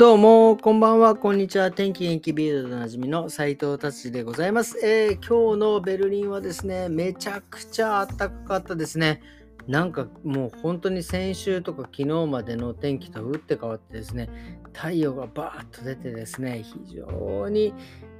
[0.00, 1.70] どうも、こんばんは、こんにちは。
[1.70, 9.20] 天気元気ビールドでおなじみの斉藤達でございます、えー、今日のベルリンはですね、めちゃくちゃ暖かかったですね。
[9.68, 14.30] なんかもう本当に先週とか昨日までの天気と打って変わってですね、
[14.72, 17.74] 太陽がバーッと出てですね、非常に、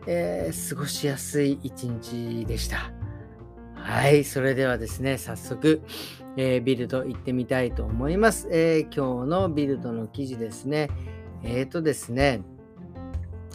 [0.07, 2.93] えー、過ごしやすい一日でした。
[3.73, 5.81] はい、それではですね、早速、
[6.37, 10.91] えー、ビルド行ってみたいと思います、え、今日のビルドの記事ですね。
[11.43, 12.43] えーとですね、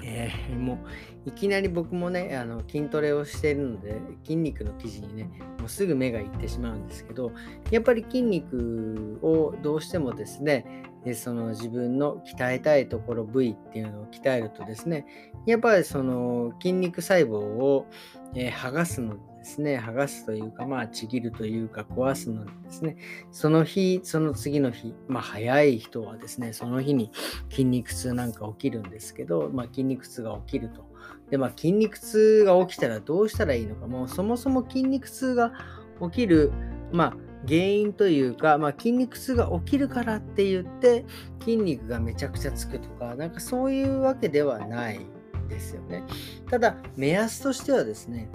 [0.04, 0.80] えー、も
[1.26, 7.32] ういきなり僕もね、あの筋トレをしているので、筋肉の記事にね、もうすぐ目がいってしまうんですけど、
[7.72, 10.84] やっぱり筋肉をどうしてもですね、
[11.16, 15.06] その自分の鍛えたいところ部位っていうのを鍛えるとですね、
[15.48, 17.88] やっぱりその筋肉細胞を、
[18.36, 22.98] え、剥がすのですね、剥がすというか、まあ、ちぎるというか、壊すのですね、
[23.32, 27.12] その日、その次の日、まあ、早い人はですね、その日に
[27.52, 30.84] 筋肉痛なんか起きるんですけど、まあ、筋肉痛が起きると。
[31.30, 35.54] で、まあ、筋肉痛が起きたらどうしたらいいのか、もうそもそも筋肉痛が
[36.02, 36.52] 起きる、
[36.92, 37.14] まあ、
[37.48, 41.06] 原因というか、まあ、筋肉痛が起きるからって言って
[41.42, 45.06] 筋肉がめちゃくちゃつくとかなんかそういうわけではない。
[45.48, 46.04] ですよね
[46.50, 48.30] ただ目安としてはですね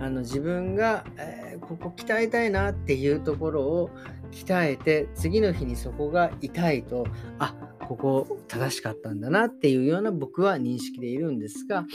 [0.00, 3.90] あの自分が、えー、ここ鍛えたいなっていうところを
[4.30, 7.06] 鍛えて次の日にそこが痛いと
[7.38, 7.54] あ
[7.86, 11.86] ここ正しかったんだなっていうような僕は認識でいるんですが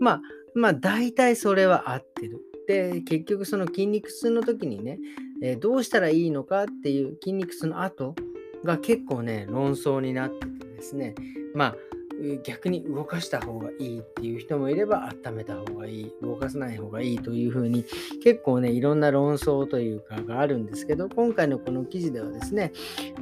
[0.00, 0.20] まあ
[0.54, 2.40] まあ大体それは合ってる。
[2.66, 4.98] で結局その筋肉痛の時にね、
[5.42, 8.14] えー、どうしたらいいのかっていう筋肉痛の後
[8.62, 11.14] が結構ね論争になっててですね
[11.54, 11.76] まあ
[12.42, 17.84] 逆に動かした方がいいっていう人もいれば温めた方がいい動かさない方がいいというふうに
[18.22, 22.72] 結構ねいろんな論争というかがあるんですけど今回のこの記事ではですね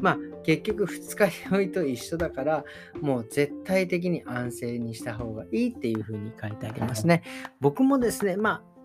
[0.00, 2.64] まあ結局二日酔いと一緒だから
[3.00, 7.23] もう絶対的に安静にした方がいいっていうふうに書いてありますね。
[7.61, 8.77] 僕もですねまあ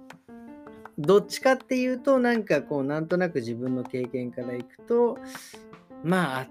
[0.97, 5.17] どっちかっていうとなんかこうなんとなく自分の経験からいくと
[6.03, 6.47] まあ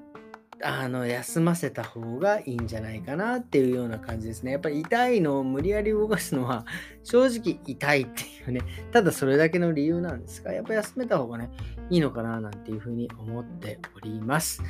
[0.63, 4.53] あの休ませた方がいいんじゃないかなっていうような感じですね。
[4.53, 6.67] やっぱり痛いのを無理やり動かすのは
[7.03, 8.61] 正直痛いっていうね、
[8.93, 11.51] ただそれだけの理由なんですが、やっぱ休めた方がね、
[11.89, 14.63] いいのかななんていうふうに思っております。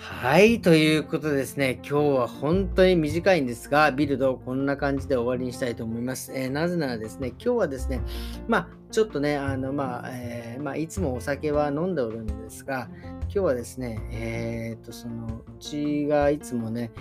[0.00, 6.30] はい、ということですね、今日は本当に短いんですが、ビルドをこんな感じで終わりにしたいと思います。
[6.32, 8.00] えー、なぜならですね、今日はですね、
[8.46, 12.88] まあ、ちょっとね、あの、まあ、えー、まあ、いつもお酒は飲んでおるんですが、
[13.22, 16.92] 今日はですね、えっ、と、その、うちがいつもね、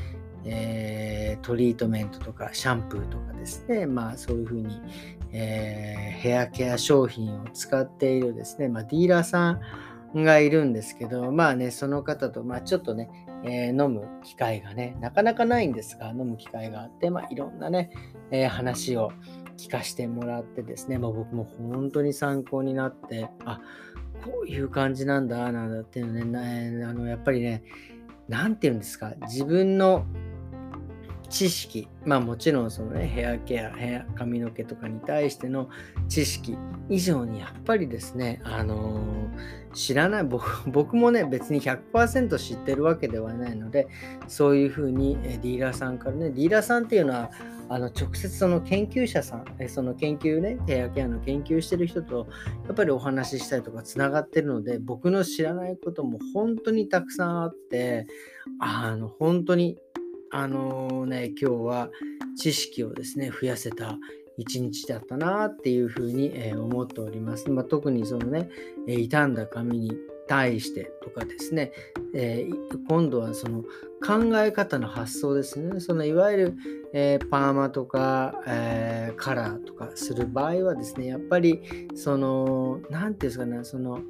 [0.43, 4.81] えー、トリートメントとかシャンプーとかですね、まあそういうふうに、
[5.31, 9.61] え、ヘアケア商品を使っているですね、まあ、ディーラーさん
[10.23, 13.09] がいるんですけど、まあね、その方と、まあちょっとね、
[13.43, 17.91] えー、飲む機会がね、なかなかないんですが、飲む機会があって、まあいろんなね、
[18.31, 19.11] えー、話を
[19.57, 23.61] 聞かせてもらってですね、まあ僕も本当に参考になって、あ、
[24.23, 27.63] こういう感じなんだ、なんだっていうのね、あの、やっぱりね、
[28.27, 30.05] なんて言うんですか、自分の
[31.29, 35.69] 知識、まあもちろんそのね、ヘアケア、ヘア、髪の毛とかに対しての
[36.07, 36.57] 知識。
[36.89, 43.87] 以上にやっぱりですね、あのー、知らない僕、 僕もね、別に100%知ってるわけではないので、
[44.27, 47.31] そういうふうにディーラーさんからね、ディーラーさんっていうのは、
[47.69, 52.27] あの直接その研究者さん、その研究ね、ヘアケアの研究してる人と
[52.65, 58.07] やっぱりお話ししたりとかつながってるので、僕の知らないことも本当にたくさんあって、
[58.59, 59.77] あの本当に
[60.31, 61.89] あのね、今日は
[62.37, 63.97] 知識をですね、増やせた
[64.37, 67.49] 一日だったなっていうふうに、え思っております。
[67.49, 68.49] まあ、特にそのね、
[68.87, 69.91] え傷んだ髪に
[70.27, 71.71] 対してとかですね、
[72.13, 73.63] えー、今度はその
[74.05, 75.79] 考え方の発想ですね。
[75.79, 76.55] そのいわゆる、
[76.93, 81.61] えー、パーマとか、えー、カラーとかする場合はですね、やっぱり
[81.95, 84.01] その、何て言うんですかね、その、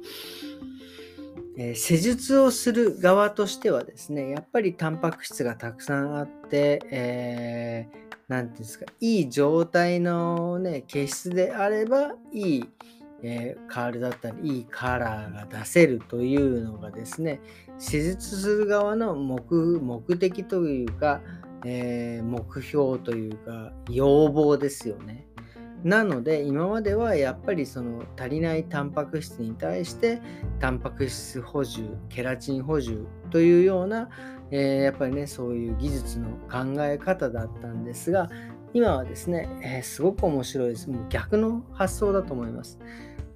[1.60, 12.64] えー、施術をする側としてはですね、やっぱりタンパク質がたくさんあって、えー、ていうんですか、いい状態のね、毛質であれば、いい、
[13.24, 17.40] えー、カールだったり、いいカラーが出せるというのがですね、
[17.76, 19.40] 施術する側の目
[19.80, 21.20] 目的というか、
[21.64, 25.27] えー、目標というか、要望ですよね。
[25.84, 30.20] なので今まではやっぱりその足りないタンパク質に対して
[30.58, 34.08] タンパク質補充ケラチン補充というような、
[34.50, 38.28] えー、やっぱりねそういう技術の考え方だったんですが
[38.74, 42.78] 今はですね、えー、すごく面白いですもう逆の発想だと思います。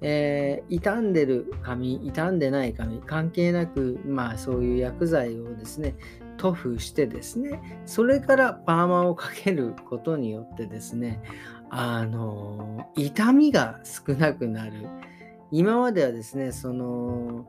[0.05, 5.95] えー、傷んでる髪、傷んでない髪、関係なく、まあそういう薬剤をですね、
[6.37, 11.21] 塗布してですね、それからパーマをかけることによってですね、
[11.75, 14.73] あの、痛みが少なくなる。
[15.51, 17.47] 今まではですね、その、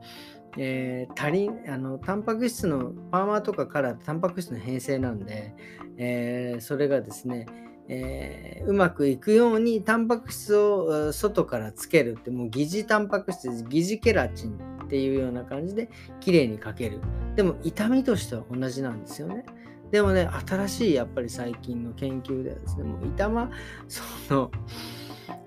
[0.56, 5.54] えー、足りあのタンパク質のパーマとかからタンパク質の変性なんで、
[5.98, 7.46] えー、それがですね、
[7.88, 17.00] えー、うまくいくようにタンパク質を外からつけるってもう疑似タンパク質疑似ケラチンっていうような感じで綺麗にかける。
[17.36, 19.44] でも痛みとしては同じなんですよね。
[19.90, 23.50] でもね新しいやっぱり最近の研究ではですねもう痛ま
[23.88, 24.02] そ
[24.34, 24.50] の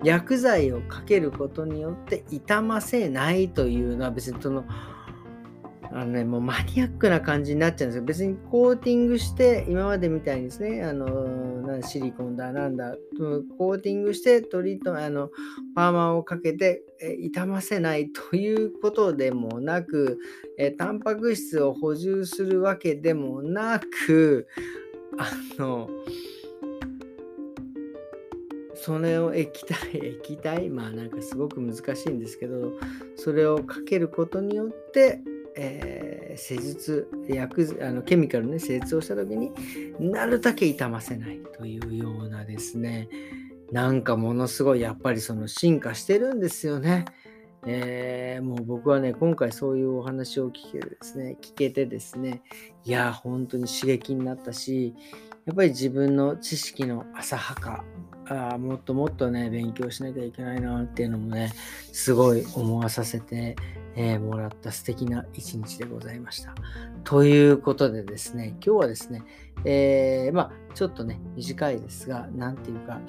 [0.02, 4.64] 薬剤をかけることによって痛ませないというのは別にその
[5.90, 8.04] あのね、もうマニアックな感じになっちゃうんですよ。
[8.04, 12.94] 別にコーティングして、今までみたいにですね、あの、シリコンだ、なんだ、
[13.56, 15.30] コーティングして、トリート、あの、
[15.74, 16.82] パーマをかけて、
[17.22, 20.18] 傷ませないということでもなく、
[20.58, 24.46] えタンパク質を補充するわけでもなく、
[25.16, 25.88] あの、
[28.74, 29.76] それを液体、
[30.22, 32.72] 液体、まあなんかすごく難しいんですけど、
[33.16, 35.20] それをかけることによって、
[35.60, 39.52] えー、施術薬あのケミカルね施術をした時に
[39.98, 43.08] なるだけ痛ませないというようなですね
[43.72, 47.04] なんかものすごいやっぱりその進化してるんですよね。
[47.66, 52.40] えー、もう僕はね、今回そういうお話を聞けですね、聞けてですね、
[52.84, 54.94] いや、本当に刺激になったし、
[55.44, 57.84] やっぱり自分の知識の浅はか、
[58.28, 61.52] あもっともっとね、勉強しなきゃいけないなっていうのもね、
[61.92, 63.56] すごい思わさせて、
[63.96, 66.54] えー、もらった素敵な一日でございました。
[67.04, 69.22] ということでですね、今日はですね、
[69.64, 73.00] えー、まあ、ちょっとね、短いですが、なんていうか、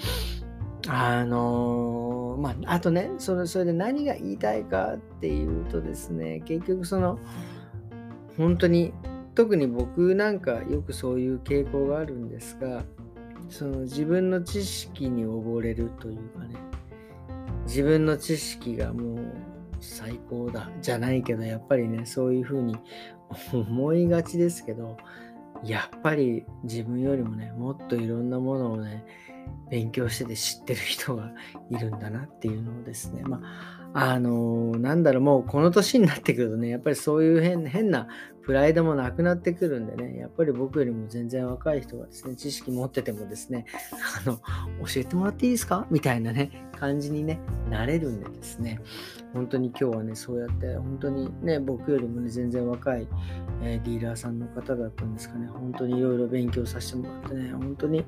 [0.87, 7.19] あのー、まあ、あとねそれ、それで何が言いたいかっていうとですね、結局その、
[8.37, 8.93] 本当に、
[9.35, 12.83] 特に僕なんかよくそういう傾向があるんですが、
[13.49, 16.55] その自分の知識に溺れるというかね、
[17.65, 19.18] 自分の知識がもう
[19.81, 20.69] 最高だ。
[20.81, 22.77] じゃないけどやっぱりねそういうふうに
[23.53, 24.97] 思いがちですけど
[25.63, 29.05] やっぱり自分よりもねもっといろんなものをね
[29.69, 31.31] 勉強してて知ってる人が
[31.69, 33.23] いるんだなっていうのをですね。
[33.23, 33.41] ま
[33.93, 38.07] ああのー、なんだろうもうこの年になってくるとねやっぱりそういう変変な
[38.49, 43.65] プライドもなくなってくるんでね、やっぱり僕よりも全然若い人がですね、知識持っててもですね、
[44.25, 45.85] あの、教えてもらっていいですか？
[45.91, 48.81] みたいなね、感じにね、なれるんでですね、
[49.33, 53.07] 本当に今日はね、そうやって、本当にね、僕よりもね、全然若い、
[53.61, 58.03] えー、ディーラーさんの方だったんですかね、本当にいろいろ勉強させてもらってね、本当に、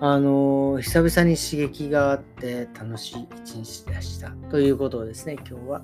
[0.00, 4.32] あのー、久々に刺激があって楽しい一日でした。
[4.50, 5.82] ということをですね、今日は、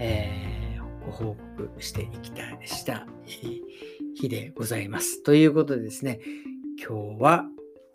[0.00, 0.65] えー
[1.06, 3.06] ご報告していきたいした
[4.14, 5.22] 日でございます。
[5.22, 6.20] ということでですね、
[6.78, 7.44] 今日は、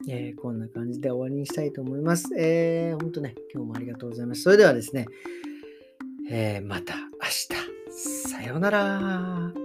[0.10, 2.34] えー、こんな感じで終わりにしたいと思います。
[2.38, 4.42] えー、本当ね、今日もありがとうございます。
[4.42, 5.08] それではですね、
[6.30, 9.61] えー、また明日、さようなら。